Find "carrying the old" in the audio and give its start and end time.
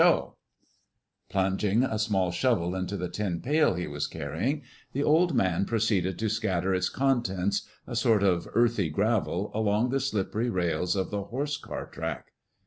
4.07-5.35